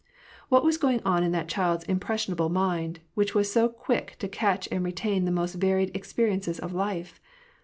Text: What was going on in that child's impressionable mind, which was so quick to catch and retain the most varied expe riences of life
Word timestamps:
What 0.49 0.63
was 0.63 0.79
going 0.79 0.99
on 1.05 1.21
in 1.23 1.31
that 1.33 1.47
child's 1.47 1.83
impressionable 1.83 2.49
mind, 2.49 3.01
which 3.13 3.35
was 3.35 3.51
so 3.51 3.69
quick 3.69 4.15
to 4.17 4.27
catch 4.27 4.67
and 4.71 4.83
retain 4.83 5.25
the 5.25 5.31
most 5.31 5.53
varied 5.53 5.93
expe 5.93 6.27
riences 6.27 6.59
of 6.59 6.73
life 6.73 7.21